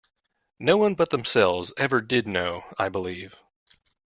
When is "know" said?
2.27-2.63